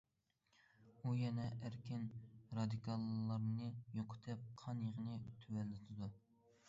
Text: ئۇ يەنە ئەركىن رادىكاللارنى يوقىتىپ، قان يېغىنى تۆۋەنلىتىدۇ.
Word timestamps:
ئۇ 1.01 1.11
يەنە 1.17 1.43
ئەركىن 1.65 2.07
رادىكاللارنى 2.59 3.69
يوقىتىپ، 3.99 4.43
قان 4.63 4.83
يېغىنى 4.89 5.21
تۆۋەنلىتىدۇ. 5.45 6.11